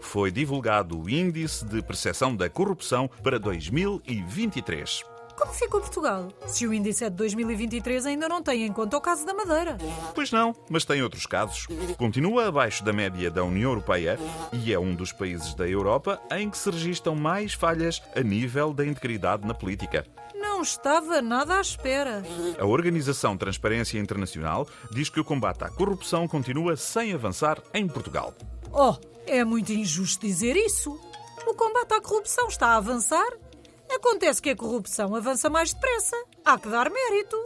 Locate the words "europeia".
13.70-14.18